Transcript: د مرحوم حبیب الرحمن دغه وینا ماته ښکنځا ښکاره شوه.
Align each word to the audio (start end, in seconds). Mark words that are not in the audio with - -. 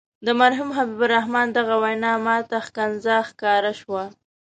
د 0.25 0.27
مرحوم 0.41 0.69
حبیب 0.77 1.01
الرحمن 1.07 1.47
دغه 1.57 1.75
وینا 1.83 2.13
ماته 2.25 2.57
ښکنځا 2.67 3.17
ښکاره 3.29 3.73
شوه. 3.79 4.03